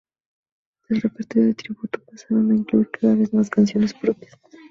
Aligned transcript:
Del 0.89 0.99
repertorio 0.99 1.45
de 1.49 1.53
tributo, 1.53 2.03
pasaron 2.03 2.49
a 2.51 2.55
incluir 2.55 2.89
cada 2.89 3.13
vez 3.13 3.31
más 3.35 3.51
canciones 3.51 3.93
propias. 3.93 4.33